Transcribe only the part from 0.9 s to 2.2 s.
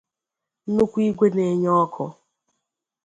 igwe na-enye ọkụ